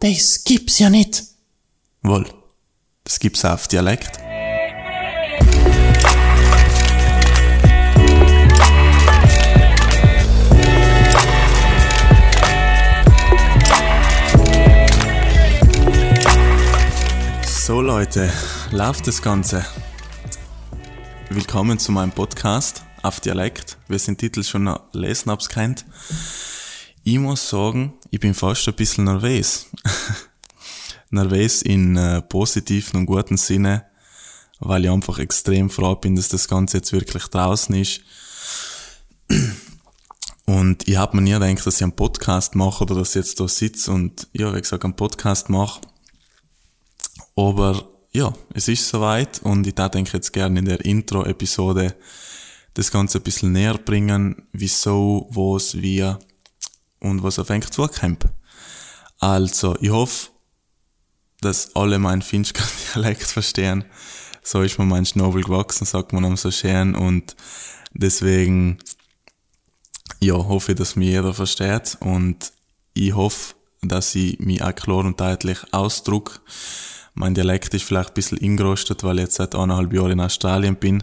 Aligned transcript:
Das 0.00 0.44
gibt's 0.44 0.78
ja 0.78 0.90
nicht. 0.90 1.24
Wohl, 2.02 2.24
das 3.02 3.18
gibt's 3.18 3.44
auch 3.44 3.54
auf 3.54 3.66
Dialekt. 3.66 4.20
So 17.44 17.80
Leute, 17.80 18.32
läuft 18.70 19.08
das 19.08 19.20
Ganze. 19.20 19.66
Willkommen 21.28 21.80
zu 21.80 21.90
meinem 21.90 22.12
Podcast 22.12 22.84
auf 23.02 23.18
Dialekt. 23.18 23.78
Wir 23.88 23.98
sind 23.98 24.18
Titel 24.18 24.44
schon 24.44 24.72
lesen, 24.92 25.32
hab's 25.32 25.48
kennt. 25.48 25.84
Ich 27.10 27.18
muss 27.18 27.48
sagen, 27.48 27.94
ich 28.10 28.20
bin 28.20 28.34
fast 28.34 28.68
ein 28.68 28.74
bisschen 28.74 29.04
nervös. 29.04 29.64
nervös 31.10 31.62
in 31.62 31.96
äh, 31.96 32.20
positiven 32.20 33.00
und 33.00 33.06
guten 33.06 33.38
Sinne, 33.38 33.86
weil 34.58 34.84
ich 34.84 34.90
einfach 34.90 35.18
extrem 35.18 35.70
froh 35.70 35.94
bin, 35.94 36.16
dass 36.16 36.28
das 36.28 36.48
Ganze 36.48 36.76
jetzt 36.76 36.92
wirklich 36.92 37.24
draußen 37.28 37.74
ist. 37.76 38.02
Und 40.44 40.86
ich 40.86 40.98
habe 40.98 41.16
mir 41.16 41.22
nie 41.22 41.32
gedacht, 41.32 41.66
dass 41.66 41.76
ich 41.76 41.82
einen 41.82 41.96
Podcast 41.96 42.54
mache 42.54 42.84
oder 42.84 42.96
dass 42.96 43.16
ich 43.16 43.24
jetzt 43.24 43.40
da 43.40 43.48
sitze 43.48 43.90
und, 43.90 44.28
ja, 44.34 44.54
wie 44.54 44.60
gesagt, 44.60 44.84
einen 44.84 44.94
Podcast 44.94 45.48
mache. 45.48 45.80
Aber 47.34 47.88
ja, 48.12 48.34
es 48.52 48.68
ist 48.68 48.86
soweit 48.86 49.40
und 49.42 49.66
ich 49.66 49.74
denke 49.74 50.12
jetzt 50.12 50.32
gerne 50.34 50.58
in 50.58 50.66
der 50.66 50.84
Intro-Episode 50.84 51.94
das 52.74 52.90
Ganze 52.90 53.18
ein 53.18 53.24
bisschen 53.24 53.52
näher 53.52 53.78
bringen, 53.78 54.46
wieso, 54.52 55.26
was, 55.30 55.80
wie 55.80 56.04
und 57.00 57.22
was 57.22 57.38
auf 57.38 57.50
eigentlich 57.50 57.70
zukommt. 57.70 58.26
Also, 59.18 59.76
ich 59.80 59.90
hoffe, 59.90 60.28
dass 61.40 61.74
alle 61.76 61.98
meinen 61.98 62.22
finsteren 62.22 62.68
Dialekt 62.94 63.24
verstehen. 63.24 63.84
So 64.42 64.62
ist 64.62 64.78
mir 64.78 64.86
mein 64.86 65.06
Schnabel 65.06 65.42
gewachsen, 65.42 65.84
sagt 65.84 66.12
man 66.12 66.24
am 66.24 66.36
so 66.36 66.50
schön 66.50 66.94
und 66.94 67.36
deswegen, 67.92 68.78
ja, 70.20 70.34
hoffe 70.34 70.72
ich, 70.72 70.78
dass 70.78 70.96
mich 70.96 71.08
jeder 71.08 71.34
versteht 71.34 71.96
und 72.00 72.52
ich 72.94 73.14
hoffe, 73.14 73.54
dass 73.82 74.14
ich 74.14 74.38
mich 74.40 74.62
auch 74.62 74.74
klar 74.74 75.04
und 75.04 75.20
deutlich 75.20 75.58
ausdruck. 75.72 76.40
Mein 77.14 77.34
Dialekt 77.34 77.74
ist 77.74 77.84
vielleicht 77.84 78.10
ein 78.10 78.14
bisschen 78.14 78.38
ingerostet, 78.38 79.04
weil 79.04 79.18
ich 79.18 79.24
jetzt 79.24 79.36
seit 79.36 79.54
eineinhalb 79.54 79.92
Jahren 79.92 80.12
in 80.12 80.20
Australien 80.20 80.76
bin, 80.76 81.02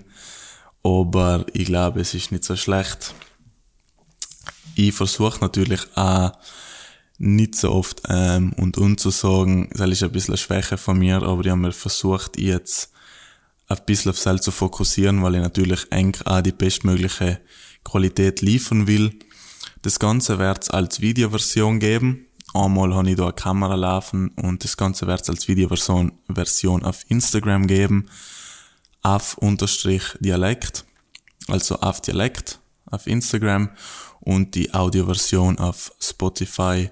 aber 0.83 1.45
ich 1.53 1.66
glaube, 1.66 2.02
es 2.02 2.14
ist 2.14 2.31
nicht 2.31 2.44
so 2.44 2.55
schlecht. 2.55 3.14
Ich 4.76 4.94
versuche 4.94 5.40
natürlich 5.40 5.81
auch 5.95 6.34
nicht 7.18 7.56
so 7.56 7.72
oft 7.72 8.02
ähm, 8.09 8.52
und 8.58 8.78
und 8.78 9.00
zu 9.00 9.09
das 9.09 9.90
ist 9.90 10.04
ein 10.04 10.12
bisschen 10.12 10.34
eine 10.34 10.38
Schwäche 10.38 10.78
von 10.78 11.00
mir, 11.00 11.23
aber 11.23 11.45
ich 11.45 11.50
habe 11.50 11.62
mir 11.62 11.72
versucht, 11.72 12.38
jetzt 12.38 12.92
ein 13.67 13.78
bisschen 13.86 14.12
auf 14.12 14.22
das 14.22 14.42
zu 14.42 14.52
fokussieren, 14.52 15.23
weil 15.23 15.36
ich 15.36 15.42
natürlich 15.42 15.90
eng 15.92 16.16
auch 16.26 16.42
die 16.42 16.52
bestmögliche 16.52 17.40
Qualität 17.86 18.42
liefern 18.42 18.86
will. 18.86 19.17
Das 19.82 19.98
Ganze 19.98 20.40
wird 20.40 20.64
es 20.64 20.70
als 20.70 21.00
Videoversion 21.00 21.80
geben. 21.80 22.26
Einmal 22.54 22.94
habe 22.94 23.10
ich 23.10 23.16
da 23.16 23.23
eine 23.23 23.34
Kamera 23.34 23.76
laufen 23.76 24.30
und 24.30 24.64
das 24.64 24.76
Ganze 24.76 25.08
wird 25.08 25.22
es 25.22 25.30
als 25.30 25.48
Videoversion 25.48 26.12
Version 26.28 26.84
auf 26.84 27.06
Instagram 27.08 27.67
geben. 27.67 28.10
Auf 29.04 29.38
Unterstrich 29.38 30.04
Dialekt. 30.20 30.86
Also 31.48 31.76
auf 31.78 32.02
Dialekt 32.02 32.60
auf 32.86 33.08
Instagram 33.08 33.69
und 34.19 34.55
die 34.55 34.73
Audioversion 34.73 35.58
auf 35.59 35.91
Spotify 36.00 36.89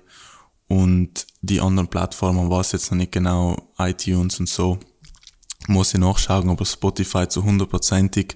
und 0.68 1.28
die 1.42 1.62
anderen 1.62 1.88
Plattformen 1.88 2.50
weiß 2.50 2.72
jetzt 2.72 2.92
noch 2.92 2.98
nicht 2.98 3.12
genau, 3.12 3.74
iTunes 3.78 4.40
und 4.40 4.50
so. 4.50 4.80
Muss 5.68 5.94
ich 5.94 6.00
nachschauen, 6.00 6.50
aber 6.50 6.66
Spotify 6.66 7.28
zu 7.28 7.44
hundertprozentig, 7.44 8.36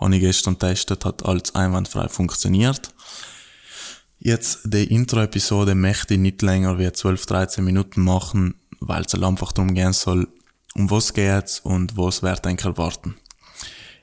habe 0.00 0.14
ich 0.14 0.20
gestern 0.20 0.58
testet, 0.58 1.04
hat 1.04 1.24
alles 1.24 1.54
einwandfrei 1.54 2.08
funktioniert. 2.08 2.94
Jetzt 4.20 4.60
die 4.64 4.84
Intro-Episode 4.84 5.74
möchte 5.74 6.14
ich 6.14 6.20
nicht 6.20 6.42
länger 6.42 6.78
wie 6.78 6.90
12, 6.92 7.26
13 7.26 7.64
Minuten 7.64 8.02
machen, 8.02 8.54
weil 8.80 9.04
es 9.04 9.12
halt 9.12 9.24
einfach 9.24 9.52
darum 9.52 9.74
gehen 9.74 9.92
soll, 9.92 10.28
um 10.74 10.90
was 10.90 11.14
geht's 11.14 11.60
und 11.60 11.96
was 11.96 12.22
wird 12.22 12.46
eigentlich 12.46 12.66
erwarten. 12.66 13.16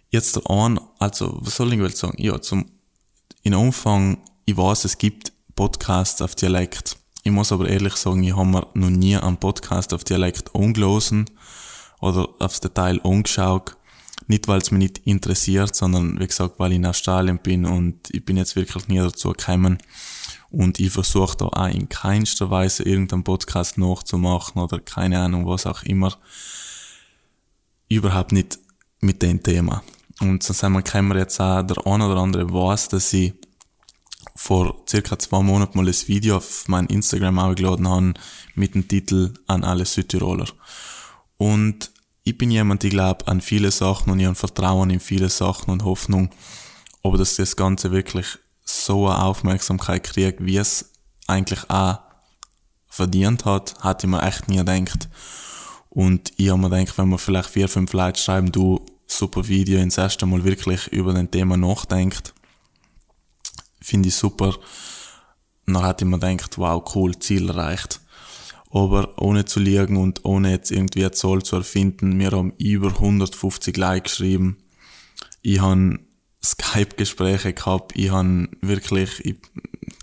Jetzt 0.09 0.49
an, 0.49 0.79
also 0.99 1.37
was 1.41 1.55
soll 1.55 1.73
ich 1.73 1.79
wohl 1.79 1.95
sagen? 1.95 2.21
Ja, 2.21 2.41
zum 2.41 2.65
in 3.45 3.53
Umfang, 3.53 4.17
ich 4.45 4.57
weiß, 4.57 4.85
es 4.85 4.97
gibt 4.97 5.31
Podcasts 5.55 6.21
auf 6.21 6.33
Dialekt. 6.33 6.97
Ich 7.23 7.31
muss 7.31 7.51
aber 7.51 7.69
ehrlich 7.69 7.95
sagen, 7.95 8.23
ich 8.23 8.35
habe 8.35 8.49
mir 8.49 8.67
noch 8.73 8.89
nie 8.89 9.15
einen 9.15 9.37
Podcast 9.37 9.93
auf 9.93 10.03
Dialekt 10.03 10.55
angelosen 10.55 11.25
oder 12.01 12.27
aufs 12.39 12.59
Detail 12.59 12.99
angeschaut. 13.03 13.77
Nicht, 14.27 14.47
weil 14.47 14.59
es 14.59 14.71
mich 14.71 14.79
nicht 14.79 14.97
interessiert, 15.05 15.75
sondern 15.75 16.19
wie 16.19 16.25
gesagt, 16.25 16.57
weil 16.57 16.71
ich 16.71 16.77
in 16.77 16.85
Australien 16.87 17.37
bin 17.37 17.65
und 17.65 18.09
ich 18.11 18.25
bin 18.25 18.37
jetzt 18.37 18.55
wirklich 18.55 18.87
nie 18.87 18.97
dazu 18.97 19.31
gekommen. 19.31 19.77
Und 20.49 20.79
ich 20.79 20.91
versuche 20.91 21.37
da 21.37 21.45
auch 21.45 21.67
in 21.67 21.87
keinster 21.87 22.49
Weise 22.49 22.83
irgendeinen 22.83 23.23
Podcast 23.23 23.77
nachzumachen 23.77 24.61
oder 24.61 24.79
keine 24.79 25.19
Ahnung, 25.19 25.45
was 25.45 25.67
auch 25.67 25.83
immer. 25.83 26.17
Überhaupt 27.89 28.31
nicht 28.31 28.57
mit 29.01 29.21
dem 29.21 29.43
Thema. 29.43 29.83
Und 30.19 30.43
so 30.43 30.53
sagen 30.53 30.73
wir, 30.73 30.81
können 30.81 31.09
wir 31.09 31.17
jetzt 31.17 31.39
auch, 31.39 31.61
der 31.61 31.85
eine 31.85 32.07
oder 32.07 32.21
andere 32.21 32.51
weiß, 32.51 32.89
dass 32.89 33.11
ich 33.13 33.33
vor 34.35 34.83
circa 34.87 35.17
zwei 35.17 35.41
Monaten 35.41 35.77
mal 35.77 35.87
ein 35.87 36.07
Video 36.07 36.37
auf 36.37 36.67
mein 36.67 36.87
Instagram 36.87 37.39
aufgeladen 37.39 37.87
habe 37.87 38.13
mit 38.53 38.75
dem 38.75 38.87
Titel 38.87 39.33
an 39.47 39.63
alle 39.63 39.85
Südtiroler. 39.85 40.47
Und 41.37 41.91
ich 42.23 42.37
bin 42.37 42.51
jemand, 42.51 42.83
ich 42.83 42.91
glaube 42.91 43.27
an 43.27 43.39
viele 43.39 43.71
Sachen 43.71 44.11
und 44.11 44.19
ich 44.19 44.25
habe 44.25 44.35
Vertrauen 44.35 44.89
in 44.89 44.99
viele 44.99 45.29
Sachen 45.29 45.71
und 45.71 45.83
Hoffnung, 45.83 46.31
aber 47.03 47.17
dass 47.17 47.35
das 47.35 47.55
Ganze 47.55 47.91
wirklich 47.91 48.25
so 48.63 49.07
eine 49.07 49.23
Aufmerksamkeit 49.23 50.03
kriegt, 50.03 50.43
wie 50.43 50.57
es 50.57 50.91
eigentlich 51.27 51.69
auch 51.69 51.99
verdient 52.87 53.45
hat, 53.45 53.75
hatte 53.81 54.07
ich 54.07 54.11
mir 54.11 54.23
echt 54.23 54.47
nie 54.47 54.57
gedacht. 54.57 55.09
Und 55.89 56.33
ich 56.37 56.49
habe 56.49 56.59
mir 56.61 56.69
gedacht, 56.69 56.97
wenn 56.97 57.09
man 57.09 57.19
vielleicht 57.19 57.49
vier, 57.49 57.69
fünf 57.69 57.93
Leute 57.93 58.19
schreiben, 58.19 58.51
du, 58.51 58.85
super 59.07 59.47
Video, 59.47 59.79
ins 59.79 59.97
erste 59.97 60.25
Mal 60.25 60.43
wirklich 60.43 60.87
über 60.87 61.13
den 61.13 61.31
Thema 61.31 61.57
nachdenkt. 61.57 62.33
Finde 63.81 64.09
ich 64.09 64.15
super. 64.15 64.55
dann 65.65 65.83
hat 65.83 66.01
ich 66.01 66.07
mir 66.07 66.19
gedacht, 66.19 66.57
wow, 66.57 66.83
cool, 66.95 67.17
Ziel 67.19 67.49
erreicht. 67.49 68.01
Aber 68.71 69.21
ohne 69.21 69.45
zu 69.45 69.59
liegen 69.59 69.97
und 69.97 70.25
ohne 70.25 70.51
jetzt 70.51 70.71
irgendwie 70.71 71.03
eine 71.03 71.11
Zahl 71.11 71.43
zu 71.43 71.55
erfinden, 71.55 72.19
wir 72.19 72.31
haben 72.31 72.53
über 72.57 72.87
150 72.87 73.77
Likes 73.77 74.13
geschrieben. 74.13 74.57
Ich 75.41 75.61
habe 75.61 75.99
Skype-Gespräche 76.43 77.53
gehabt, 77.53 77.93
ich 77.95 78.11
habe 78.11 78.49
wirklich, 78.61 79.23
ich, 79.23 79.37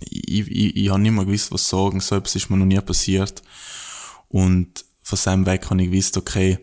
ich, 0.01 0.51
ich, 0.51 0.77
ich 0.77 0.91
habe 0.91 1.01
nicht 1.01 1.13
mehr 1.13 1.25
gewusst, 1.25 1.53
was 1.53 1.69
sagen, 1.69 2.01
selbst 2.01 2.35
ist 2.35 2.51
mir 2.51 2.57
noch 2.57 2.67
nie 2.67 2.81
passiert. 2.81 3.43
Und 4.29 4.85
von 5.03 5.19
seinem 5.19 5.47
Weg 5.47 5.69
habe 5.69 5.83
ich 5.83 5.91
gewusst, 5.91 6.17
okay, 6.17 6.59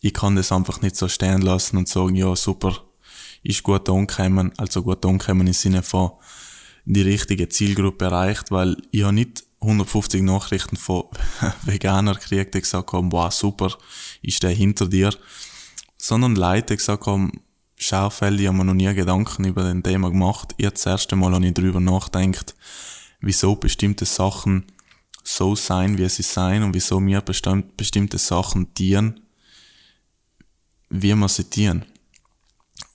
ich 0.00 0.14
kann 0.14 0.36
das 0.36 0.52
einfach 0.52 0.80
nicht 0.82 0.96
so 0.96 1.08
stehen 1.08 1.42
lassen 1.42 1.76
und 1.76 1.88
sagen, 1.88 2.14
ja, 2.14 2.34
super, 2.36 2.76
ist 3.42 3.62
gut 3.62 3.88
angekommen, 3.88 4.52
also 4.56 4.82
gut 4.82 5.04
angekommen 5.04 5.46
im 5.46 5.52
Sinne 5.52 5.82
von 5.82 6.12
die 6.84 7.02
richtige 7.02 7.48
Zielgruppe 7.48 8.06
erreicht, 8.06 8.50
weil 8.50 8.76
ich 8.90 9.02
habe 9.02 9.14
nicht 9.14 9.44
150 9.60 10.22
Nachrichten 10.22 10.76
von 10.76 11.04
Veganer 11.64 12.14
gekriegt, 12.14 12.54
die 12.54 12.60
gesagt 12.60 12.92
haben, 12.92 13.10
wow, 13.12 13.32
super, 13.32 13.76
ich 14.22 14.36
stehe 14.36 14.54
hinter 14.54 14.86
dir, 14.86 15.14
sondern 15.96 16.36
Leute, 16.36 16.74
die 16.74 16.76
gesagt 16.76 17.06
haben, 17.06 17.32
schau, 17.76 18.10
Feld, 18.10 18.40
ich 18.40 18.46
habe 18.46 18.56
mir 18.56 18.64
noch 18.64 18.74
nie 18.74 18.92
Gedanken 18.94 19.44
über 19.44 19.64
den 19.64 19.82
Thema 19.82 20.10
gemacht. 20.10 20.54
Jetzt 20.58 20.86
das 20.86 20.92
erste 20.92 21.16
Mal 21.16 21.32
habe 21.32 21.46
ich 21.46 21.54
darüber 21.54 21.80
nachgedacht, 21.80 22.54
wieso 23.20 23.56
bestimmte 23.56 24.04
Sachen 24.04 24.66
so 25.24 25.56
sein, 25.56 25.98
wie 25.98 26.08
sie 26.08 26.22
sein 26.22 26.62
und 26.62 26.74
wieso 26.74 27.00
mir 27.00 27.20
bestimmte 27.20 28.18
Sachen 28.18 28.72
dienen 28.74 29.25
wie 30.88 31.14
wir 31.14 31.28
zitieren. 31.28 31.84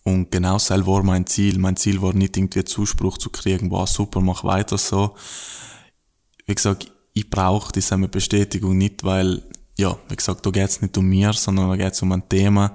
Und 0.04 0.32
genau 0.32 0.54
das 0.54 0.70
war 0.72 1.04
mein 1.04 1.28
Ziel. 1.28 1.60
Mein 1.60 1.78
Ziel 1.78 2.02
war 2.02 2.14
nicht 2.14 2.38
irgendwie 2.38 2.64
Zuspruch 2.64 3.18
zu 3.18 3.30
kriegen, 3.30 3.70
wow, 3.70 3.88
super, 3.88 4.22
mach 4.22 4.44
weiter 4.44 4.78
so. 4.78 5.16
Wie 6.46 6.56
gesagt, 6.56 6.92
ich 7.14 7.30
brauche 7.30 7.72
diese 7.72 7.98
Bestätigung 7.98 8.78
nicht, 8.78 9.04
weil, 9.04 9.44
ja, 9.78 9.98
wie 10.10 10.16
gesagt, 10.16 10.46
da 10.46 10.50
geht's 10.50 10.82
nicht 10.82 10.98
um 10.98 11.06
mir, 11.06 11.34
sondern 11.34 11.70
da 11.70 11.76
geht's 11.76 12.02
um 12.02 12.12
ein 12.12 12.28
Thema, 12.28 12.74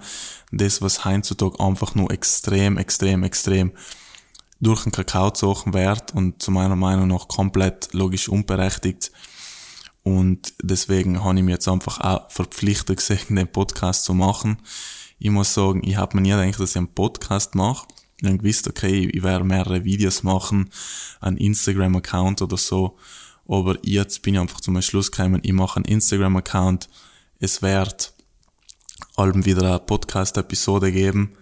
das, 0.53 0.83
was 0.83 1.05
heutzutage 1.05 1.59
einfach 1.59 1.95
nur 1.95 2.11
extrem, 2.11 2.79
extrem, 2.79 3.25
extrem 3.25 3.73
durch 4.61 4.85
den 4.85 4.93
Kakao 4.93 5.31
gezogen 5.31 5.75
wird 5.75 6.15
und 6.15 6.41
zu 6.43 6.51
meiner 6.51 6.77
Meinung 6.77 7.09
nach 7.09 7.29
komplett 7.29 7.93
logisch 7.93 8.29
unberechtigt. 8.29 9.11
Und 10.03 10.55
deswegen 10.63 11.25
habe 11.25 11.39
ich 11.39 11.45
mich 11.45 11.55
jetzt 11.55 11.69
einfach 11.69 12.01
auch 12.01 12.31
verpflichtet 12.31 12.99
gesehen, 12.99 13.19
den 13.37 13.49
Podcast 13.49 14.05
zu 14.05 14.15
machen 14.15 14.59
ich 15.19 15.31
muss 15.31 15.55
sagen, 15.55 15.83
ich 15.85 15.97
habe 15.97 16.17
mir 16.17 16.23
nie 16.23 16.31
gedacht, 16.31 16.61
dass 16.61 16.71
ich 16.71 16.77
einen 16.77 16.95
Podcast 16.95 17.55
mache. 17.55 17.87
Ich 18.21 18.27
habe 18.27 18.39
gewusst, 18.39 18.69
okay, 18.69 19.09
ich 19.13 19.23
werde 19.23 19.45
mehrere 19.45 19.85
Videos 19.85 20.23
machen, 20.23 20.71
einen 21.21 21.37
Instagram-Account 21.37 22.43
oder 22.43 22.57
so. 22.57 22.97
Aber 23.49 23.79
jetzt 23.83 24.23
bin 24.23 24.35
ich 24.35 24.41
einfach 24.41 24.61
zum 24.61 24.81
Schluss 24.83 25.11
gekommen, 25.11 25.41
ich 25.43 25.53
mache 25.53 25.77
einen 25.77 25.85
Instagram-Account. 25.85 26.89
Es 27.39 27.63
wird 27.63 28.15
allem 29.17 29.45
wieder 29.45 29.63
eine 29.63 29.79
Podcast-Episode 29.79 30.93
geben, 30.93 31.37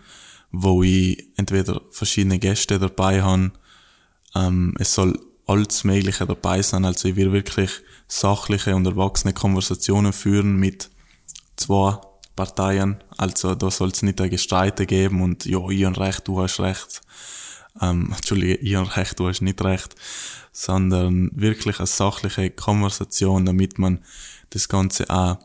wo 0.50 0.82
ich 0.82 1.24
entweder 1.36 1.80
verschiedene 1.90 2.38
Gäste 2.38 2.78
dabei 2.78 3.22
habe. 3.22 3.52
Ähm, 4.34 4.74
es 4.78 4.94
soll 4.94 5.18
alles 5.46 5.84
Mögliche 5.84 6.26
dabei 6.26 6.62
sein. 6.62 6.84
Also 6.84 7.08
ich 7.08 7.16
will 7.16 7.32
wirklich 7.32 7.70
sachliche 8.08 8.74
und 8.74 8.86
erwachsene 8.86 9.32
Konversationen 9.32 10.12
führen 10.12 10.56
mit 10.56 10.90
zwei 11.56 11.98
Parteien. 12.36 13.02
Also 13.16 13.54
da 13.54 13.70
soll 13.70 13.90
es 13.90 14.02
nicht 14.02 14.20
ein 14.20 14.30
Gestreite 14.30 14.86
geben 14.86 15.22
und 15.22 15.44
ja, 15.44 15.68
ich 15.68 15.84
habe 15.84 16.00
recht, 16.00 16.26
du 16.26 16.40
hast 16.40 16.60
recht. 16.60 17.00
Ähm, 17.80 18.12
Entschuldige, 18.16 18.56
ich 18.56 18.74
habe 18.74 18.96
recht, 18.96 19.18
du 19.18 19.28
hast 19.28 19.42
nicht 19.42 19.62
recht. 19.62 19.94
Sondern 20.52 21.30
wirklich 21.34 21.78
eine 21.78 21.86
sachliche 21.86 22.50
Konversation, 22.50 23.44
damit 23.44 23.78
man 23.78 24.04
das 24.50 24.68
Ganze 24.68 25.10
auch, 25.10 25.38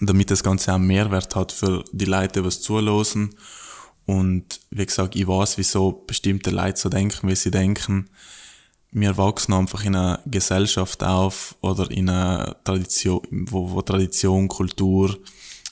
damit 0.00 0.30
das 0.30 0.44
Ganze 0.44 0.72
auch 0.72 0.78
Mehrwert 0.78 1.34
hat 1.34 1.50
für 1.50 1.84
die 1.92 2.04
Leute, 2.04 2.44
was 2.44 2.60
zulosen. 2.60 3.34
Und 4.06 4.60
wie 4.70 4.86
gesagt, 4.86 5.16
ich 5.16 5.26
weiß, 5.26 5.58
wieso 5.58 5.92
bestimmte 6.06 6.50
Leute 6.50 6.78
so 6.80 6.88
denken, 6.88 7.28
wie 7.28 7.36
sie 7.36 7.50
denken. 7.50 8.10
Wir 8.90 9.16
wachsen 9.16 9.54
einfach 9.54 9.84
in 9.84 9.96
einer 9.96 10.20
Gesellschaft 10.26 11.02
auf 11.02 11.56
oder 11.62 11.90
in 11.90 12.10
einer 12.10 12.56
Tradition, 12.62 13.22
wo, 13.30 13.70
wo 13.70 13.82
Tradition, 13.82 14.48
Kultur, 14.48 15.16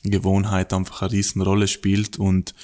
Gewohnheit 0.02 0.72
einfach 0.72 1.02
eine 1.02 1.12
riesen 1.12 1.42
Rolle 1.42 1.68
spielt 1.68 2.18
und 2.18 2.54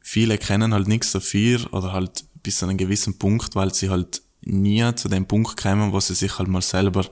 viele 0.00 0.38
kennen 0.38 0.72
halt 0.72 0.88
nichts 0.88 1.12
dafür 1.12 1.72
oder 1.72 1.92
halt 1.92 2.24
bis 2.42 2.58
zu 2.58 2.66
einem 2.66 2.78
gewissen 2.78 3.18
Punkt, 3.18 3.54
weil 3.56 3.74
sie 3.74 3.90
halt 3.90 4.22
nie 4.42 4.94
zu 4.94 5.08
dem 5.08 5.26
Punkt 5.26 5.60
kommen, 5.60 5.92
wo 5.92 6.00
sie 6.00 6.14
sich 6.14 6.38
halt 6.38 6.48
mal 6.48 6.62
selber 6.62 7.04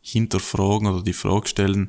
hinterfragen 0.00 0.88
oder 0.88 1.02
die 1.02 1.12
Frage 1.12 1.48
stellen, 1.48 1.88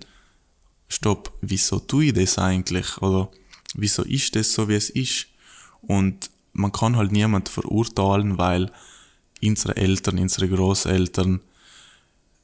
stopp, 0.87 1.33
wieso 1.41 1.79
tue 1.79 2.05
ich 2.05 2.13
das 2.13 2.37
eigentlich? 2.37 2.97
Oder 3.01 3.29
wieso 3.75 4.03
ist 4.03 4.35
das 4.35 4.53
so, 4.53 4.69
wie 4.69 4.75
es 4.75 4.89
ist? 4.89 5.27
Und 5.81 6.29
man 6.53 6.71
kann 6.71 6.95
halt 6.95 7.11
niemand 7.11 7.49
verurteilen, 7.49 8.37
weil 8.37 8.71
unsere 9.43 9.77
Eltern, 9.77 10.17
unsere 10.17 10.49
Großeltern 10.49 11.41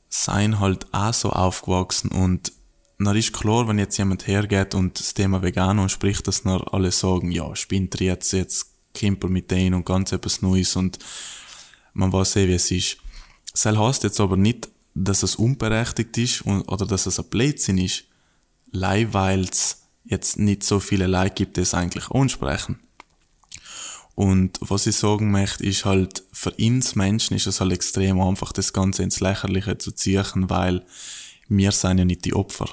seien 0.09 0.59
halt 0.59 0.93
auch 0.93 1.13
so 1.13 1.31
aufgewachsen 1.31 2.11
und 2.11 2.51
dann 3.00 3.18
ist 3.18 3.34
klar, 3.34 3.68
wenn 3.68 3.80
jetzt 3.80 3.98
jemand 3.98 4.28
hergeht 4.28 4.75
und 4.75 5.00
das 5.00 5.13
Thema 5.13 5.42
Vegan 5.42 5.90
spricht, 5.90 6.28
dass 6.28 6.44
dann 6.44 6.62
alle 6.62 6.92
sagen, 6.92 7.31
ja, 7.31 7.56
spinnt 7.56 8.00
jetzt, 8.00 8.34
jetzt 8.34 8.68
Kimper 8.94 9.30
mit 9.30 9.51
denen 9.51 9.74
und 9.74 9.86
ganz 9.86 10.12
etwas 10.12 10.42
Neues 10.42 10.75
und 10.75 11.00
man 11.94 12.13
weiß 12.13 12.38
eh, 12.38 12.48
wie 12.48 12.54
es 12.54 12.72
ist. 12.72 12.98
Das 13.51 13.66
heißt 13.66 14.04
jetzt 14.04 14.19
aber 14.19 14.38
nicht, 14.38 14.69
dass 14.95 15.24
es 15.24 15.36
unberechtigt 15.36 16.18
ist 16.18 16.42
und, 16.42 16.62
oder 16.63 16.86
dass 16.86 17.06
es 17.06 17.19
ein 17.19 17.30
Blödsinn 17.30 17.80
ist, 17.80 18.06
weil 18.72 19.42
es 19.42 19.84
jetzt 20.06 20.38
nicht 20.38 20.63
so 20.63 20.80
viele 20.80 21.07
Leute 21.07 21.34
gibt, 21.36 21.57
die 21.57 21.62
es 21.62 21.74
eigentlich 21.74 22.10
ansprechen. 22.12 22.80
Und 24.16 24.60
was 24.62 24.86
ich 24.86 24.95
sagen 24.95 25.31
möchte, 25.31 25.63
ist 25.63 25.86
halt, 25.86 26.24
für 26.31 26.51
uns 26.51 26.95
Menschen 26.95 27.36
ist 27.36 27.48
es 27.48 27.60
halt 27.60 27.72
extrem 27.72 28.22
einfach, 28.22 28.51
das 28.51 28.72
Ganze 28.72 29.01
ins 29.01 29.19
Lächerliche 29.19 29.80
zu 29.80 29.92
ziehen, 29.92 30.50
weil 30.50 30.86
wir 31.48 31.72
sind 31.72 31.98
ja 31.98 32.06
nicht 32.06 32.25
die 32.25 32.36
Opfer 32.36 32.69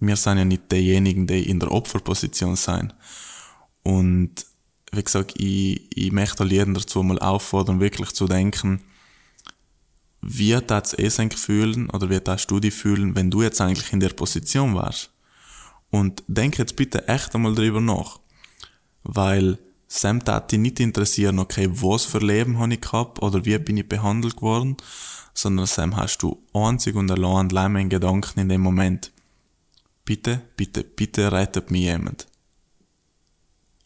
wir 0.00 0.16
sind 0.16 0.38
ja 0.38 0.44
nicht 0.44 0.70
diejenigen, 0.70 1.26
die 1.26 1.48
in 1.48 1.60
der 1.60 1.72
Opferposition 1.72 2.56
sind. 2.56 2.94
Und 3.82 4.46
wie 4.92 5.02
gesagt, 5.02 5.34
ich, 5.40 5.96
ich 5.96 6.12
möchte 6.12 6.44
jeden 6.44 6.74
dazu 6.74 7.02
mal 7.02 7.18
auffordern, 7.18 7.80
wirklich 7.80 8.10
zu 8.10 8.26
denken, 8.26 8.82
wie 10.20 10.58
das 10.66 10.94
es 10.94 11.20
eigentlich 11.20 11.40
fühlen 11.40 11.88
oder 11.90 12.10
wie 12.10 12.20
das 12.20 12.46
du 12.46 12.58
dich 12.60 12.74
fühlen, 12.74 13.14
wenn 13.14 13.30
du 13.30 13.42
jetzt 13.42 13.60
eigentlich 13.60 13.92
in 13.92 14.00
der 14.00 14.10
Position 14.10 14.74
warst. 14.74 15.10
Und 15.90 16.22
denk 16.26 16.58
jetzt 16.58 16.76
bitte 16.76 17.06
echt 17.08 17.34
einmal 17.34 17.54
drüber 17.54 17.80
nach. 17.80 18.18
Weil 19.04 19.58
Sam 19.88 20.24
tat 20.24 20.50
dich 20.50 20.58
nicht 20.58 20.80
interessieren, 20.80 21.38
okay, 21.38 21.68
was 21.70 22.04
für 22.04 22.18
Leben 22.18 22.58
habe 22.58 22.74
ich 22.74 22.80
gehabt 22.80 23.22
oder 23.22 23.44
wie 23.44 23.56
bin 23.58 23.76
ich 23.76 23.88
behandelt 23.88 24.42
worden, 24.42 24.76
sondern 25.32 25.66
Sam 25.66 25.96
hast 25.96 26.18
du 26.18 26.42
einzig 26.52 26.96
und 26.96 27.10
allein 27.10 27.76
in 27.76 27.88
Gedanken 27.88 28.40
in 28.40 28.48
dem 28.48 28.62
Moment. 28.62 29.12
Bitte, 30.06 30.40
bitte, 30.56 30.84
bitte 30.84 31.32
rettet 31.32 31.72
mich 31.72 31.82
jemand. 31.82 32.28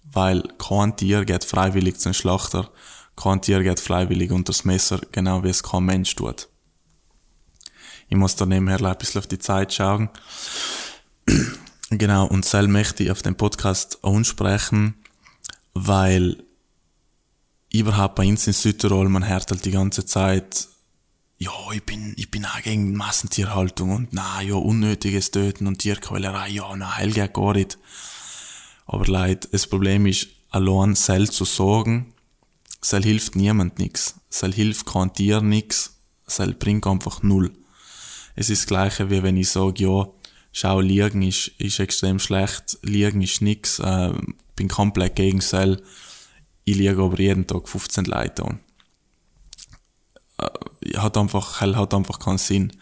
Weil 0.04 0.42
kein 0.58 0.94
Tier 0.94 1.24
geht 1.24 1.44
freiwillig 1.44 1.98
zum 1.98 2.12
Schlachter, 2.12 2.70
kein 3.16 3.40
Tier 3.40 3.62
geht 3.62 3.80
freiwillig 3.80 4.30
unter 4.30 4.52
das 4.52 4.66
Messer, 4.66 5.00
genau 5.12 5.42
wie 5.42 5.48
es 5.48 5.62
kein 5.62 5.84
Mensch 5.84 6.14
tut. 6.14 6.48
Ich 8.08 8.16
muss 8.16 8.36
da 8.36 8.44
nebenher 8.44 8.84
ein 8.84 8.98
bisschen 8.98 9.20
auf 9.20 9.28
die 9.28 9.38
Zeit 9.38 9.72
schauen. 9.72 10.10
genau, 11.90 12.26
und 12.26 12.44
sel 12.44 12.68
möchte 12.68 13.02
ich 13.02 13.10
auf 13.10 13.22
dem 13.22 13.36
Podcast 13.36 14.04
ansprechen, 14.04 14.96
weil 15.72 16.44
überhaupt 17.72 18.16
bei 18.16 18.28
uns 18.28 18.46
in 18.46 18.52
Südtirol, 18.52 19.08
man 19.08 19.26
hört 19.26 19.50
halt 19.50 19.64
die 19.64 19.70
ganze 19.70 20.04
Zeit 20.04 20.68
ja, 21.40 21.52
ich 21.72 21.82
bin, 21.84 22.12
ich 22.18 22.30
bin 22.30 22.44
auch 22.44 22.60
gegen 22.62 22.94
Massentierhaltung 22.94 23.90
und 23.90 24.08
na, 24.12 24.42
ja, 24.42 24.56
unnötiges 24.56 25.30
Töten 25.30 25.66
und 25.66 25.78
Tierquälerei, 25.78 26.50
ja, 26.50 26.76
na, 26.76 26.98
hell 26.98 27.12
geht 27.12 27.32
gar 27.32 27.54
nicht. 27.54 27.78
Aber 28.86 29.06
leid, 29.06 29.48
das 29.50 29.66
Problem 29.66 30.04
ist, 30.04 30.28
allein 30.50 30.94
Sel 30.94 31.30
zu 31.30 31.46
sorgen, 31.46 32.12
Sel 32.82 33.02
hilft 33.02 33.36
niemand 33.36 33.78
nix. 33.78 34.16
Sel 34.28 34.52
hilft 34.52 34.84
kein 34.84 35.14
Tier 35.14 35.40
nix. 35.40 35.96
Sel 36.26 36.52
bringt 36.52 36.86
einfach 36.86 37.22
null. 37.22 37.50
Es 38.36 38.50
ist 38.50 38.62
das 38.62 38.66
Gleiche, 38.66 39.10
wie 39.10 39.22
wenn 39.22 39.38
ich 39.38 39.48
sage, 39.48 39.82
ja, 39.82 40.08
schau, 40.52 40.80
Liegen 40.80 41.22
ist, 41.22 41.48
ist 41.56 41.80
extrem 41.80 42.18
schlecht, 42.18 42.78
Liegen 42.82 43.22
ist 43.22 43.40
nix, 43.40 43.78
äh, 43.78 44.12
bin 44.56 44.68
komplett 44.68 45.16
gegen 45.16 45.40
Sel. 45.40 45.82
Ich 46.64 46.76
liege 46.76 47.02
aber 47.02 47.18
jeden 47.18 47.46
Tag 47.46 47.66
15 47.66 48.04
Leute 48.04 48.44
an 48.44 48.60
hat 50.96 51.16
einfach, 51.16 51.60
hat 51.60 51.94
einfach 51.94 52.18
keinen 52.18 52.38
Sinn. 52.38 52.72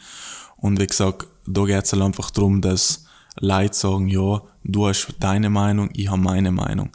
Und 0.57 0.81
wie 0.81 0.87
gesagt, 0.87 1.27
da 1.47 1.65
geht 1.65 1.85
es 1.85 1.93
halt 1.93 2.03
einfach 2.03 2.31
darum, 2.31 2.61
dass 2.61 3.05
Leute 3.41 3.75
sagen, 3.75 4.09
ja, 4.09 4.43
du 4.65 4.89
hast 4.89 5.15
deine 5.21 5.51
Meinung, 5.51 5.91
ich 5.95 6.11
habe 6.11 6.21
meine 6.21 6.51
Meinung. 6.51 6.91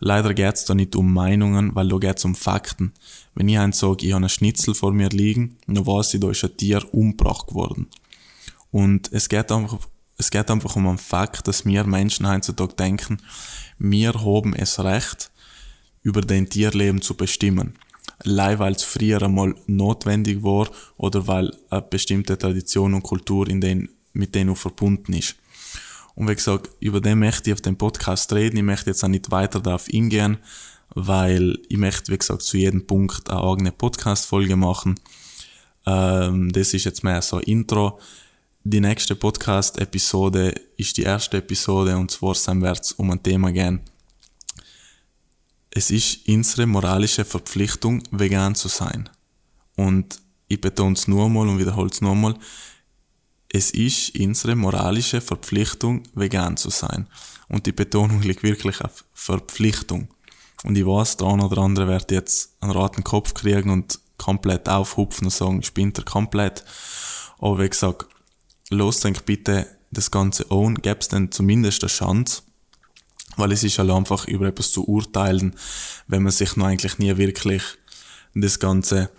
Leider 0.00 0.32
geht 0.32 0.54
es 0.54 0.64
da 0.64 0.74
nicht 0.74 0.94
um 0.94 1.12
Meinungen, 1.12 1.74
weil 1.74 1.88
da 1.88 1.96
es 2.10 2.24
um 2.24 2.34
Fakten. 2.34 2.92
Wenn 3.34 3.48
ich 3.48 3.58
eins 3.58 3.80
sage, 3.80 4.06
ich 4.06 4.12
habe 4.12 4.22
einen 4.22 4.28
Schnitzel 4.28 4.74
vor 4.74 4.92
mir 4.92 5.08
liegen, 5.08 5.56
dann 5.66 5.86
weiß 5.86 6.14
ich, 6.14 6.20
da 6.20 6.30
ist 6.30 6.44
ein 6.44 6.56
Tier 6.56 6.82
umgebracht 6.94 7.52
worden. 7.52 7.88
Und 8.70 9.10
es 9.12 9.28
geht 9.28 9.50
einfach, 9.50 9.78
es 10.16 10.30
geht 10.30 10.50
einfach 10.50 10.76
um 10.76 10.86
einen 10.86 10.98
Fakt, 10.98 11.48
dass 11.48 11.64
wir 11.66 11.84
Menschen 11.84 12.28
heutzutage 12.28 12.74
denken, 12.74 13.18
wir 13.78 14.12
haben 14.14 14.54
es 14.54 14.78
Recht, 14.78 15.30
über 16.02 16.20
den 16.20 16.48
Tierleben 16.48 17.02
zu 17.02 17.14
bestimmen 17.14 17.74
allein 18.24 18.58
weil 18.58 18.72
es 18.72 18.82
früher 18.82 19.22
einmal 19.22 19.54
notwendig 19.66 20.42
war 20.42 20.68
oder 20.96 21.26
weil 21.26 21.54
eine 21.70 21.82
bestimmte 21.82 22.36
Tradition 22.36 22.94
und 22.94 23.02
Kultur 23.02 23.48
in 23.48 23.60
den, 23.60 23.88
mit 24.12 24.34
denen 24.34 24.56
verbunden 24.56 25.12
ist. 25.12 25.36
Und 26.14 26.28
wie 26.28 26.34
gesagt, 26.34 26.70
über 26.80 27.00
den 27.00 27.20
möchte 27.20 27.50
ich 27.50 27.54
auf 27.54 27.60
dem 27.60 27.76
Podcast 27.76 28.32
reden. 28.32 28.56
Ich 28.56 28.62
möchte 28.64 28.90
jetzt 28.90 29.04
auch 29.04 29.08
nicht 29.08 29.30
weiter 29.30 29.60
darauf 29.60 29.86
eingehen, 29.92 30.38
weil 30.94 31.58
ich 31.68 31.76
möchte, 31.76 32.10
wie 32.12 32.18
gesagt, 32.18 32.42
zu 32.42 32.56
jedem 32.56 32.86
Punkt 32.86 33.30
eine 33.30 33.40
eigene 33.40 33.70
Podcast-Folge 33.70 34.56
machen. 34.56 34.98
Ähm, 35.86 36.50
das 36.52 36.74
ist 36.74 36.84
jetzt 36.84 37.04
mehr 37.04 37.22
so 37.22 37.36
ein 37.36 37.44
Intro. 37.44 38.00
Die 38.64 38.80
nächste 38.80 39.14
Podcast-Episode 39.14 40.54
ist 40.76 40.96
die 40.96 41.04
erste 41.04 41.36
Episode 41.36 41.96
und 41.96 42.10
zwar 42.10 42.34
wird 42.34 42.80
es 42.80 42.92
um 42.92 43.12
ein 43.12 43.22
Thema 43.22 43.52
gehen, 43.52 43.80
es 45.78 45.92
ist 45.92 46.28
unsere 46.28 46.66
moralische 46.66 47.24
Verpflichtung, 47.24 48.02
vegan 48.10 48.56
zu 48.56 48.66
sein. 48.66 49.08
Und 49.76 50.20
ich 50.48 50.60
betone 50.60 50.94
es 50.94 51.06
nur 51.06 51.26
einmal 51.26 51.48
und 51.48 51.60
wiederhole 51.60 51.88
es 51.88 52.00
nur 52.00 52.10
einmal. 52.10 52.34
Es 53.48 53.70
ist 53.70 54.18
unsere 54.18 54.56
moralische 54.56 55.20
Verpflichtung, 55.20 56.02
vegan 56.14 56.56
zu 56.56 56.70
sein. 56.70 57.06
Und 57.48 57.66
die 57.66 57.72
Betonung 57.72 58.22
liegt 58.22 58.42
wirklich 58.42 58.80
auf 58.80 59.04
Verpflichtung. 59.14 60.08
Und 60.64 60.76
ich 60.76 60.84
weiß, 60.84 61.18
der 61.18 61.28
eine 61.28 61.46
oder 61.46 61.62
andere 61.62 61.86
wird 61.86 62.10
jetzt 62.10 62.56
einen 62.58 62.72
roten 62.72 63.04
Kopf 63.04 63.34
kriegen 63.34 63.70
und 63.70 64.00
komplett 64.16 64.68
aufhupfen 64.68 65.26
und 65.26 65.32
sagen, 65.32 65.62
spinnt 65.62 65.96
er 65.98 66.04
komplett. 66.04 66.64
Aber 67.38 67.60
wie 67.60 67.68
gesagt, 67.68 68.06
los 68.70 68.98
denk 68.98 69.24
bitte 69.24 69.68
das 69.92 70.10
Ganze 70.10 70.50
an, 70.50 70.74
gäb's 70.74 71.06
denn 71.06 71.30
zumindest 71.30 71.84
eine 71.84 71.90
Chance, 71.90 72.42
weil 73.38 73.52
es 73.52 73.64
ist 73.64 73.78
halt 73.78 73.90
einfach 73.90 74.26
über 74.26 74.46
etwas 74.46 74.72
zu 74.72 74.86
urteilen, 74.86 75.54
wenn 76.06 76.22
man 76.22 76.32
sich 76.32 76.56
noch 76.56 76.66
eigentlich 76.66 76.98
nie 76.98 77.16
wirklich 77.16 77.62
das 78.34 78.58
Ganze 78.58 79.10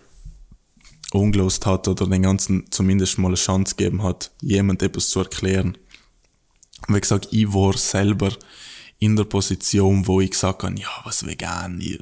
ungelost 1.11 1.65
hat 1.65 1.87
oder 1.87 2.05
den 2.07 2.21
Ganzen 2.21 2.71
zumindest 2.71 3.17
mal 3.17 3.29
eine 3.29 3.35
Chance 3.35 3.75
gegeben 3.75 4.03
hat, 4.03 4.31
jemand 4.41 4.83
etwas 4.83 5.09
zu 5.09 5.19
erklären. 5.19 5.77
Und 6.87 6.95
wie 6.95 7.01
gesagt, 7.01 7.29
ich 7.31 7.51
war 7.53 7.75
selber 7.77 8.31
in 8.99 9.15
der 9.15 9.23
Position, 9.23 10.05
wo 10.07 10.21
ich 10.21 10.31
gesagt 10.31 10.63
habe, 10.63 10.79
ja, 10.79 10.89
was 11.03 11.25
vegan, 11.25 11.79
ich, 11.81 11.99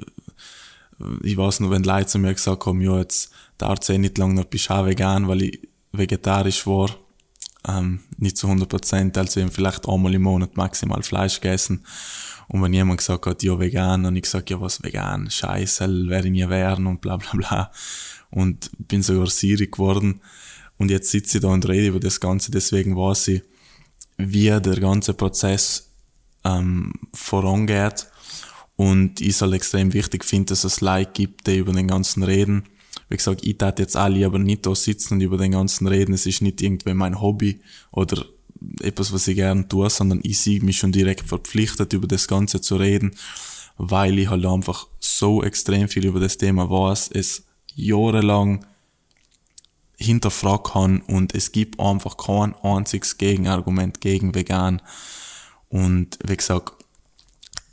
ich 1.24 1.38
weiß 1.38 1.60
nur, 1.62 1.72
wenn 1.72 1.84
Leute 1.84 2.08
zu 2.08 2.20
mir 2.20 2.34
gesagt 2.34 2.66
haben, 2.66 2.82
ja, 2.82 2.98
jetzt 2.98 3.32
dauert 3.58 3.88
es 3.88 3.98
nicht 3.98 4.18
lang, 4.18 4.34
noch 4.34 4.46
bist 4.46 4.70
du 4.70 4.74
auch 4.74 4.86
vegan, 4.86 5.28
weil 5.28 5.44
ich 5.44 5.60
vegetarisch 5.92 6.66
war, 6.68 6.90
ähm, 7.68 8.00
nicht 8.18 8.38
zu 8.38 8.48
100 8.48 8.70
Prozent, 8.70 9.18
also 9.18 9.40
eben 9.40 9.52
vielleicht 9.52 9.88
einmal 9.88 10.14
im 10.14 10.24
Monat 10.24 10.56
maximal 10.56 11.04
Fleisch 11.04 11.42
gegessen. 11.42 11.84
Und 12.48 12.62
wenn 12.62 12.74
jemand 12.74 13.00
gesagt 13.00 13.26
hat, 13.26 13.44
ja, 13.44 13.60
vegan, 13.60 14.04
dann 14.04 14.16
ich 14.16 14.24
gesagt, 14.24 14.50
ja, 14.50 14.62
was 14.62 14.82
vegan, 14.82 15.30
scheiße, 15.30 16.08
werde 16.08 16.28
ich 16.28 16.34
nie 16.34 16.48
werden 16.48 16.88
und 16.88 17.02
bla, 17.02 17.18
bla, 17.18 17.32
bla. 17.34 17.72
Und 18.30 18.72
bin 18.78 19.04
sogar 19.04 19.28
sierig 19.28 19.74
geworden. 19.74 20.22
Und 20.78 20.92
jetzt 20.92 21.12
sitze 21.12 21.38
ich 21.38 21.42
da 21.42 21.50
und 21.50 21.68
rede 21.68 21.88
über 21.88 22.00
das 22.00 22.20
Ganze, 22.20 22.52
deswegen 22.52 22.96
weiß 22.96 23.30
ich, 23.30 23.44
wie 24.18 24.46
der 24.46 24.80
ganze 24.80 25.14
Prozess 25.14 25.90
ähm, 26.44 26.94
vorangeht. 27.14 28.08
Und 28.76 29.22
ich 29.22 29.36
soll 29.36 29.54
extrem 29.54 29.94
wichtig 29.94 30.24
finde, 30.24 30.52
dass 30.54 30.64
es 30.64 30.82
Like 30.82 31.16
gibt, 31.16 31.48
die 31.48 31.58
über 31.58 31.74
den 31.74 31.88
ganzen 31.88 32.24
reden. 32.24 32.64
Wie 33.10 33.18
gesagt, 33.18 33.46
ich 33.46 33.58
tat 33.58 33.80
jetzt 33.80 33.96
alle 33.96 34.26
aber 34.26 34.40
nicht 34.40 34.66
da 34.66 34.76
sitzen 34.76 35.16
und 35.16 35.22
über 35.22 35.38
den 35.38 35.52
ganzen 35.52 35.88
reden. 35.88 36.14
Es 36.14 36.26
ist 36.26 36.42
nicht 36.42 36.62
irgendwie 36.62 36.94
mein 36.94 37.22
Hobby 37.22 37.62
oder 37.92 38.26
etwas, 38.82 39.14
was 39.14 39.28
ich 39.28 39.36
gerne 39.36 39.68
tue, 39.68 39.90
sondern 39.90 40.20
ich 40.24 40.40
sehe 40.40 40.62
mich 40.62 40.78
schon 40.78 40.92
direkt 40.92 41.28
verpflichtet, 41.28 41.94
über 41.94 42.08
das 42.08 42.28
Ganze 42.28 42.62
zu 42.62 42.76
reden, 42.76 43.16
weil 43.78 44.20
ich 44.20 44.30
halt 44.30 44.46
einfach 44.46 44.88
so 45.00 45.44
extrem 45.44 45.88
viel 45.88 46.06
über 46.06 46.20
das 46.20 46.38
Thema 46.38 46.70
weiß, 46.70 47.12
es 47.14 47.44
jahrelang 47.76 48.66
hinterfragt 49.98 50.72
kann 50.74 51.02
und 51.02 51.34
es 51.34 51.52
gibt 51.52 51.80
einfach 51.80 52.18
kein 52.18 52.56
einziges 52.62 53.18
Gegenargument 53.18 54.02
gegen 54.02 54.36
vegan. 54.36 54.82
Und 55.70 56.20
wie 56.26 56.38
gesagt, 56.38 56.74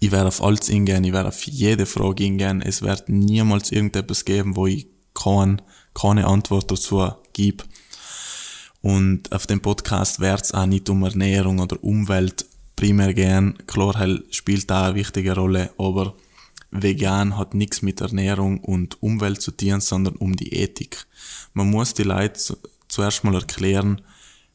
ich 0.00 0.10
werde 0.10 0.28
auf 0.28 0.42
alles 0.42 0.68
hingehen, 0.68 1.04
ich 1.04 1.12
werde 1.12 1.28
auf 1.28 1.42
jede 1.44 1.86
Frage 1.86 2.24
hingehen. 2.24 2.60
Es 2.60 2.82
wird 2.82 3.08
niemals 3.08 3.72
irgendetwas 3.72 4.24
geben, 4.24 4.56
wo 4.56 4.66
ich 4.66 4.88
kein, 5.14 5.62
keine 5.94 6.26
Antwort 6.26 6.71
dazu 6.71 7.12
gebe. 7.33 7.64
Und 8.83 9.33
auf 9.33 9.47
dem 9.47 9.61
Podcast 9.61 10.21
wird 10.21 10.42
es 10.42 10.52
auch 10.52 10.66
nicht 10.66 10.90
um 10.90 11.04
Ernährung 11.04 11.59
oder 11.59 11.83
Umwelt 11.83 12.44
primär 12.76 13.14
gehen. 13.14 13.56
Klar 13.66 13.94
spielt 14.30 14.68
da 14.71 14.88
eine 14.88 14.94
wichtige 14.94 15.35
Rolle, 15.35 15.71
aber 15.78 16.14
vegan 16.71 17.38
hat 17.38 17.54
nichts 17.54 17.83
mit 17.83 18.00
Ernährung 18.00 18.59
und 18.59 19.02
Umwelt 19.02 19.40
zu 19.40 19.52
tun, 19.52 19.80
sondern 19.80 20.16
um 20.16 20.37
die 20.37 20.52
Ethik. 20.52 21.06
Man 21.54 21.71
muss 21.71 21.94
die 21.94 22.02
Leute 22.02 22.59
zuerst 22.88 23.25
mal 23.25 23.35
erklären, 23.35 24.02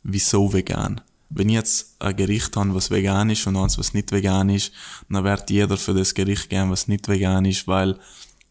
wieso 0.03 0.53
vegan. 0.53 1.01
Wenn 1.29 1.49
ich 1.49 1.55
jetzt 1.55 1.95
ein 1.99 2.15
Gericht 2.15 2.55
habe, 2.55 2.75
was 2.75 2.91
vegan 2.91 3.29
ist 3.29 3.45
und 3.47 3.55
eins, 3.55 3.77
was 3.77 3.93
nicht 3.93 4.11
vegan 4.11 4.49
ist, 4.49 4.71
dann 5.09 5.23
wird 5.23 5.49
jeder 5.49 5.77
für 5.77 5.93
das 5.93 6.13
Gericht 6.13 6.49
gehen, 6.49 6.71
was 6.71 6.87
nicht 6.87 7.07
vegan 7.07 7.45
ist, 7.45 7.67
weil 7.67 7.99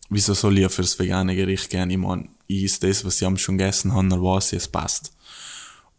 wieso 0.08 0.34
soll 0.34 0.58
ich 0.58 0.72
fürs 0.72 0.98
vegane 0.98 1.34
Gericht 1.34 1.70
gehen? 1.70 1.90
Ich 1.90 1.98
meine, 1.98 2.28
ich 2.46 2.64
ist 2.64 2.82
das, 2.82 3.04
was 3.04 3.20
ich 3.20 3.40
schon 3.40 3.58
gegessen 3.58 3.92
habe, 3.94 4.08
dann 4.08 4.22
weiß 4.22 4.52
ich, 4.52 4.58
es 4.58 4.68
passt. 4.68 5.12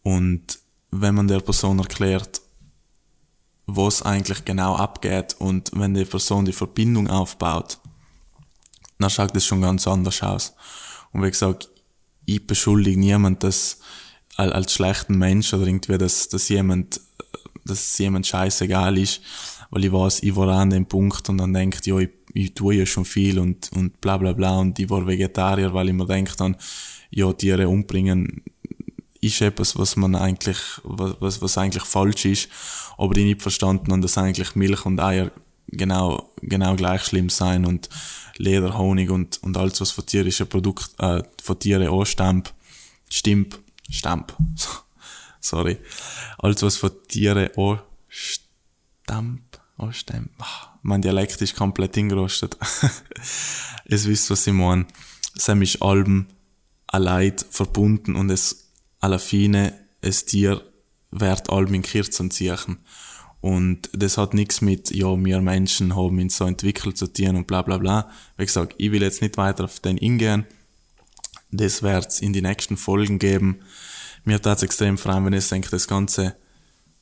Und 0.03 0.59
wenn 0.91 1.15
man 1.15 1.27
der 1.27 1.39
Person 1.39 1.79
erklärt, 1.79 2.41
was 3.67 4.01
eigentlich 4.01 4.45
genau 4.45 4.75
abgeht 4.75 5.35
und 5.37 5.71
wenn 5.73 5.93
die 5.93 6.05
Person 6.05 6.45
die 6.45 6.53
Verbindung 6.53 7.07
aufbaut, 7.07 7.77
dann 8.97 9.09
schaut 9.09 9.35
es 9.35 9.45
schon 9.45 9.61
ganz 9.61 9.87
anders 9.87 10.21
aus. 10.23 10.53
Und 11.11 11.23
wie 11.23 11.29
gesagt, 11.29 11.69
ich 12.25 12.45
beschuldige 12.45 12.99
niemand, 12.99 13.43
dass 13.43 13.79
als 14.35 14.73
schlechten 14.73 15.17
Mensch 15.17 15.53
oder 15.53 15.67
irgendwie, 15.67 15.97
dass, 15.97 16.29
dass 16.29 16.49
jemand, 16.49 17.01
dass 17.65 17.97
jemand 17.97 18.25
scheißegal 18.25 18.97
ist, 18.97 19.21
weil 19.69 19.85
ich 19.85 19.91
weiß, 19.91 20.23
ich 20.23 20.35
war 20.35 20.47
an 20.49 20.69
dem 20.69 20.85
Punkt 20.85 21.29
und 21.29 21.37
dann 21.37 21.53
denkt, 21.53 21.85
ja, 21.85 21.97
ich, 21.97 22.09
ich 22.33 22.53
tue 22.53 22.75
ja 22.75 22.85
schon 22.85 23.05
viel 23.05 23.39
und, 23.39 23.71
und 23.73 23.99
bla 24.01 24.17
bla 24.17 24.33
bla. 24.33 24.57
Und 24.57 24.77
ich 24.79 24.89
war 24.89 25.05
Vegetarier, 25.05 25.73
weil 25.73 25.89
ich 25.89 25.95
mir 25.95 26.05
denke 26.05 26.35
dann, 26.37 26.55
ja, 27.09 27.31
Tiere 27.33 27.67
umbringen 27.67 28.43
ist 29.21 29.41
etwas, 29.41 29.77
was 29.77 29.95
man 29.95 30.15
eigentlich, 30.15 30.57
was, 30.83 31.41
was 31.41 31.57
eigentlich 31.57 31.83
falsch 31.83 32.25
ist, 32.25 32.49
aber 32.97 33.17
ich 33.17 33.25
nicht 33.25 33.41
verstanden 33.41 33.91
habe, 33.91 34.01
dass 34.01 34.17
eigentlich 34.17 34.55
Milch 34.55 34.85
und 34.85 34.99
Eier 34.99 35.31
genau, 35.67 36.31
genau 36.41 36.75
gleich 36.75 37.03
schlimm 37.03 37.29
sein 37.29 37.65
und 37.65 37.89
Leder, 38.37 38.77
Honig 38.77 39.09
und, 39.09 39.43
und 39.43 39.57
alles, 39.57 39.81
was 39.81 39.91
von 39.91 40.05
tierischen 40.05 40.47
Produkt, 40.47 40.91
äh, 40.99 41.21
von 41.41 41.59
Tieren 41.59 41.89
anstammt, 41.89 42.53
stimmt, 43.09 43.59
stamp, 43.89 44.33
sorry, 45.41 45.77
alles, 46.37 46.61
was 46.63 46.77
von 46.77 46.91
Tieren 47.07 47.49
anstammt, 49.07 49.59
anstammt, 49.77 50.31
mein 50.89 51.01
Dialekt 51.01 51.41
ist 51.41 51.55
komplett 51.55 51.95
hingerostet. 51.95 52.57
es 53.85 54.07
wisst, 54.07 54.29
was 54.29 54.45
ich 54.45 54.53
meine. 54.53 54.87
Sam 55.35 55.61
ist 55.61 55.81
Alben 55.81 56.27
allein 56.87 57.35
verbunden 57.49 58.15
und 58.15 58.29
es 58.29 58.71
alla 58.99 59.19
fine 59.19 59.73
es 60.01 60.25
Tier 60.25 60.61
wird 61.11 61.49
allem 61.49 61.73
in 61.73 61.81
Kirzen 61.81 62.31
ziehen. 62.31 62.77
Und 63.41 63.89
das 63.93 64.17
hat 64.17 64.33
nichts 64.33 64.61
mit, 64.61 64.91
ja, 64.91 65.15
wir 65.15 65.41
Menschen 65.41 65.95
haben 65.95 66.19
uns 66.19 66.37
so 66.37 66.45
entwickelt 66.45 66.97
zu 66.97 67.07
tun 67.07 67.37
und 67.37 67.47
bla 67.47 67.61
bla 67.61 67.77
bla. 67.77 68.09
Wie 68.37 68.45
gesagt, 68.45 68.75
ich 68.77 68.91
will 68.91 69.01
jetzt 69.01 69.21
nicht 69.21 69.37
weiter 69.37 69.63
auf 69.65 69.79
den 69.79 69.97
ingehen. 69.97 70.45
Das 71.51 71.81
wird's 71.81 72.19
in 72.19 72.33
die 72.33 72.41
nächsten 72.41 72.75
Folgen 72.77 73.17
geben. 73.17 73.59
Mir 74.25 74.41
tat's 74.41 74.63
extrem 74.63 74.97
freuen, 74.97 75.25
wenn 75.25 75.33
ich 75.33 75.47
denke, 75.47 75.69
das 75.69 75.87
Ganze, 75.87 76.35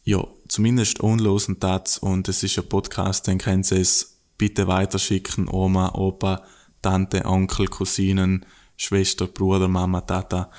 ja, 0.08 0.26
zumindest 0.48 1.02
unlosen 1.02 1.60
tat 1.60 1.98
und 2.00 2.30
es 2.30 2.42
ist 2.42 2.58
ein 2.58 2.70
Podcast, 2.70 3.28
den 3.28 3.40
können 3.40 3.64
Sie 3.64 3.82
es 3.82 4.22
bitte 4.38 4.66
weiterschicken, 4.66 5.50
Oma, 5.50 5.96
Opa, 5.96 6.46
Tante, 6.82 7.26
Onkel, 7.26 7.68
Cousinen, 7.68 8.46
Schwester, 8.78 9.28
Bruder, 9.28 9.68
Mama, 9.68 10.00
Tata. 10.00 10.50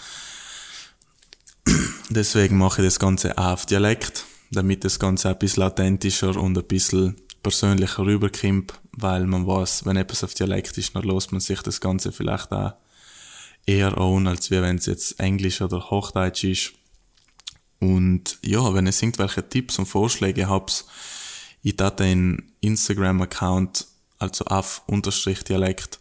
Deswegen 2.10 2.58
mache 2.58 2.82
ich 2.82 2.88
das 2.88 2.98
Ganze 2.98 3.38
auch 3.38 3.52
auf 3.52 3.64
Dialekt, 3.64 4.26
damit 4.50 4.84
das 4.84 4.98
Ganze 4.98 5.30
ein 5.30 5.38
bisschen 5.38 5.62
authentischer 5.62 6.36
und 6.36 6.58
ein 6.58 6.64
bisschen 6.64 7.16
persönlicher 7.42 8.04
rüberkommt, 8.04 8.74
weil 8.92 9.26
man 9.26 9.46
weiß, 9.46 9.86
wenn 9.86 9.96
etwas 9.96 10.24
auf 10.24 10.34
Dialekt 10.34 10.76
ist, 10.76 10.94
dann 10.94 11.04
lässt 11.04 11.32
man 11.32 11.40
sich 11.40 11.62
das 11.62 11.80
Ganze 11.80 12.12
vielleicht 12.12 12.52
auch 12.52 12.74
eher 13.64 13.96
an, 13.96 14.26
als 14.26 14.50
wenn 14.50 14.76
es 14.76 14.84
jetzt 14.84 15.18
Englisch 15.18 15.62
oder 15.62 15.88
Hochdeutsch 15.88 16.44
ist. 16.44 16.77
Und 17.80 18.38
ja, 18.44 18.74
wenn 18.74 18.86
ihr 18.86 19.02
irgendwelche 19.02 19.48
Tipps 19.48 19.78
und 19.78 19.86
Vorschläge 19.86 20.48
habt, 20.48 20.84
ich 21.62 21.76
hatte 21.80 22.04
den 22.04 22.52
Instagram-Account, 22.60 23.86
also 24.18 24.44
auf 24.46 24.82
Unterstrich 24.86 25.44
Dialekt, 25.44 26.00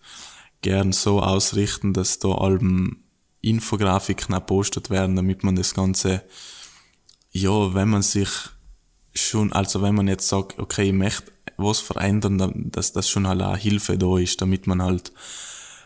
gern 0.62 0.92
so 0.92 1.22
ausrichten, 1.22 1.94
dass 1.94 2.20
da 2.20 2.30
Alben 2.30 3.04
Infografiken 3.42 4.36
auch 4.36 4.46
postet 4.46 4.90
werden, 4.90 5.16
damit 5.16 5.44
man 5.44 5.56
das 5.56 5.74
Ganze, 5.74 6.24
ja, 7.32 7.74
wenn 7.74 7.90
man 7.90 8.02
sich 8.02 8.30
schon, 9.14 9.54
also 9.54 9.82
wenn 9.82 9.96
man 9.96 10.08
jetzt 10.08 10.28
sagt, 10.28 10.60
okay, 10.60 10.88
ich 10.88 10.94
möchte 10.94 11.32
was 11.58 11.80
verändern, 11.80 12.70
dass 12.72 12.94
das 12.94 13.10
schon 13.10 13.28
halt 13.28 13.42
auch 13.42 13.58
Hilfe 13.58 13.98
da 13.98 14.18
ist, 14.18 14.42
damit 14.42 14.68
man 14.68 14.82
halt, 14.82 15.12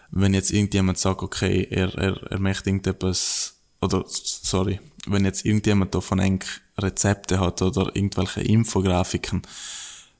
wenn 0.10 0.34
jetzt 0.34 0.52
irgendjemand 0.52 0.98
sagt, 0.98 1.24
okay, 1.24 1.68
er, 1.70 1.94
er, 1.98 2.32
er 2.32 2.40
möchte 2.40 2.70
irgendetwas, 2.70 3.56
oder, 3.82 4.04
sorry, 4.08 4.80
wenn 5.08 5.26
jetzt 5.26 5.46
irgendjemand 5.46 5.96
davon 5.96 6.20
eigentlich 6.20 6.60
Rezepte 6.78 7.40
hat 7.40 7.62
oder 7.62 7.96
irgendwelche 7.96 8.42
Infografiken, 8.42 9.42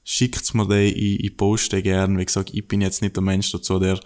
schickt's 0.04 0.54
mir 0.54 0.68
die, 0.68 0.94
ich, 0.94 1.24
ich 1.24 1.38
poste 1.38 1.82
gern, 1.82 2.18
wie 2.18 2.26
gesagt, 2.26 2.52
ich 2.54 2.68
bin 2.68 2.82
jetzt 2.82 3.02
nicht 3.02 3.16
der 3.16 3.24
Mensch 3.24 3.52
dazu, 3.52 3.80
der 3.80 4.00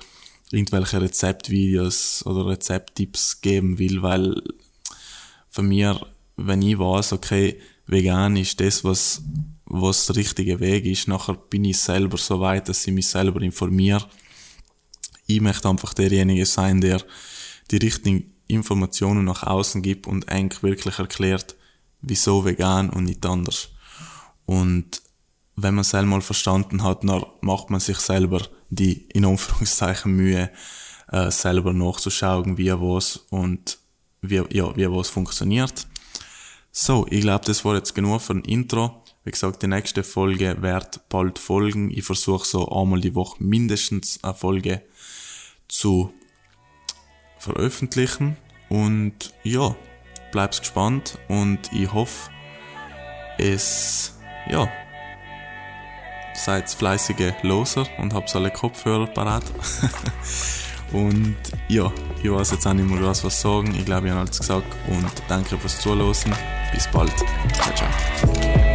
irgendwelche 0.51 1.01
Rezeptvideos 1.01 2.25
oder 2.25 2.47
Rezepttipps 2.47 3.41
geben 3.41 3.79
will, 3.79 4.01
weil 4.01 4.41
für 5.49 5.63
mir, 5.63 6.05
wenn 6.35 6.61
ich 6.61 6.77
weiß, 6.77 7.13
okay, 7.13 7.59
vegan 7.87 8.35
ist 8.35 8.59
das, 8.59 8.83
was, 8.83 9.23
was 9.65 10.05
der 10.07 10.17
richtige 10.17 10.59
Weg 10.59 10.85
ist, 10.85 11.07
nachher 11.07 11.35
bin 11.35 11.65
ich 11.65 11.79
selber 11.79 12.17
so 12.17 12.39
weit, 12.39 12.69
dass 12.69 12.85
ich 12.85 12.93
mich 12.93 13.07
selber 13.07 13.41
informiere. 13.41 14.07
Ich 15.27 15.41
möchte 15.41 15.69
einfach 15.69 15.93
derjenige 15.93 16.45
sein, 16.45 16.81
der 16.81 17.01
die 17.71 17.77
richtigen 17.77 18.34
Informationen 18.47 19.25
nach 19.25 19.43
außen 19.43 19.81
gibt 19.81 20.07
und 20.07 20.29
eigentlich 20.29 20.63
wirklich 20.63 20.99
erklärt, 20.99 21.55
wieso 22.01 22.45
vegan 22.45 22.89
und 22.89 23.05
nicht 23.05 23.25
anders. 23.25 23.69
Und 24.45 25.01
wenn 25.55 25.75
man 25.75 25.81
es 25.81 25.95
einmal 25.95 26.21
verstanden 26.21 26.83
hat, 26.83 27.03
dann 27.03 27.25
macht 27.41 27.69
man 27.69 27.79
sich 27.79 27.97
selber 27.97 28.41
die 28.69 29.07
in 29.13 29.25
Anführungszeichen 29.25 30.11
Mühe, 30.11 30.51
äh, 31.11 31.31
selber 31.31 31.73
nachzuschauen, 31.73 32.57
wie 32.57 32.71
was 32.71 33.17
und 33.29 33.77
wie, 34.21 34.43
ja, 34.51 34.75
wie 34.75 34.91
was 34.91 35.09
funktioniert. 35.09 35.87
So, 36.71 37.05
ich 37.09 37.21
glaube, 37.21 37.45
das 37.45 37.63
war 37.63 37.75
jetzt 37.75 37.95
genug 37.95 38.21
für 38.21 38.33
ein 38.33 38.41
Intro. 38.41 39.01
Wie 39.23 39.31
gesagt, 39.31 39.63
die 39.63 39.67
nächste 39.67 40.03
Folge 40.03 40.61
wird 40.61 41.07
bald 41.09 41.39
folgen. 41.39 41.89
Ich 41.89 42.03
versuche 42.03 42.45
so 42.45 42.69
einmal 42.69 42.99
die 42.99 43.15
Woche 43.15 43.41
mindestens 43.43 44.23
eine 44.23 44.33
Folge 44.33 44.81
zu 45.67 46.13
veröffentlichen. 47.45 48.35
Und 48.69 49.33
ja, 49.43 49.75
bleib's 50.31 50.59
gespannt 50.59 51.17
und 51.27 51.59
ich 51.71 51.91
hoffe, 51.93 52.29
es, 53.37 54.13
ja, 54.49 54.67
seid 56.33 56.69
fleißige 56.69 57.33
Loser 57.43 57.87
und 57.99 58.13
habt 58.13 58.35
alle 58.35 58.51
Kopfhörer 58.51 59.07
parat. 59.07 59.43
und 60.91 61.37
ja, 61.67 61.91
ich 62.21 62.31
weiß 62.31 62.51
jetzt 62.51 62.67
auch 62.67 62.73
nicht 62.73 62.89
mehr 62.89 63.01
was, 63.03 63.23
was 63.23 63.39
sagen. 63.39 63.73
Ich 63.75 63.85
glaube, 63.85 64.07
ich 64.07 64.11
habe 64.11 64.21
alles 64.21 64.39
gesagt 64.39 64.67
und 64.87 65.11
danke 65.27 65.57
fürs 65.57 65.79
Zuhören. 65.79 66.35
Bis 66.73 66.87
bald. 66.91 67.13
Ciao, 67.53 67.73
ciao. 67.75 68.74